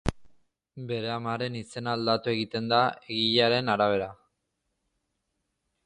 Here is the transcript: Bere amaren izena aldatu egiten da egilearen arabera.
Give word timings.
Bere 0.91 1.11
amaren 1.15 1.57
izena 1.59 1.93
aldatu 1.97 2.33
egiten 2.33 2.73
da 2.73 2.81
egilearen 3.17 3.71
arabera. 3.75 4.09